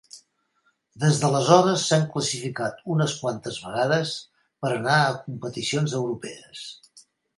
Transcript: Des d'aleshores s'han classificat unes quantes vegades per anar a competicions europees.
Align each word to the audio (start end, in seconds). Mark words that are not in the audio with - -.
Des 1.01 1.17
d'aleshores 1.23 1.83
s'han 1.89 2.07
classificat 2.15 2.81
unes 2.95 3.13
quantes 3.25 3.59
vegades 3.67 4.15
per 4.65 4.73
anar 4.79 4.97
a 5.03 5.15
competicions 5.27 5.95
europees. 6.01 6.65